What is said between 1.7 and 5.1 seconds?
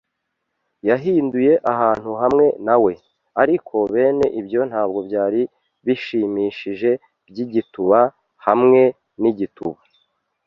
ahantu hamwe na we; ariko bene ibyo ntabwo